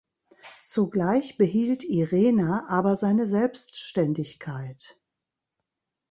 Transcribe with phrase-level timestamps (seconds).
[0.63, 4.99] Zugleich behielt "Irena" aber seine Selbständigkeit.